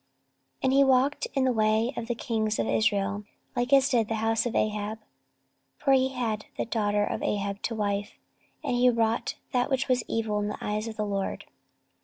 [0.63, 3.23] 14:021:006 And he walked in the way of the kings of Israel,
[3.55, 4.97] like as did the house of Ahab:
[5.77, 8.13] for he had the daughter of Ahab to wife:
[8.63, 11.45] and he wrought that which was evil in the eyes of the LORD.